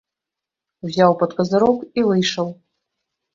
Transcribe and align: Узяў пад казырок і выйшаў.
Узяў 0.87 1.13
пад 1.19 1.31
казырок 1.41 1.85
і 2.01 2.07
выйшаў. 2.09 2.47